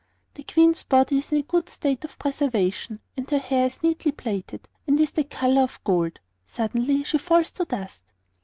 [0.33, 4.11] The Queen's body is in a good state of preservation, and her hair is neatly
[4.11, 6.17] plaited, and is of the colour of gold.
[6.47, 8.01] Suddenly she falls to dust.